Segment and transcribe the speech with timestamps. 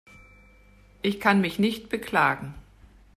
[1.03, 2.55] Ich kann mich nicht beklagen.